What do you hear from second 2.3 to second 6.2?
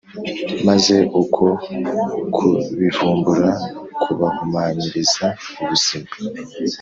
kubivumbura kubahumanyiriza ubuzima.